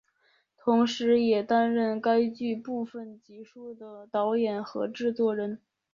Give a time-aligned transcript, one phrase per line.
[0.57, 5.59] 同时也担任该剧部分集数的导演和制作人。